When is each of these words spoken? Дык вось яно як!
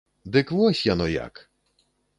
Дык 0.35 0.47
вось 0.61 0.81
яно 0.93 1.05
як! 1.19 1.47